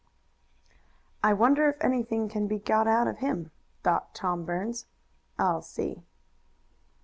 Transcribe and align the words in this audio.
"I 1.21 1.33
wonder 1.33 1.69
if 1.69 1.75
anything 1.79 2.27
can 2.27 2.47
be 2.47 2.57
got 2.57 2.87
out 2.87 3.07
of 3.07 3.19
him," 3.19 3.51
thought 3.83 4.15
Tom 4.15 4.45
Burns. 4.45 4.87
"I'll 5.37 5.61
see." 5.61 6.01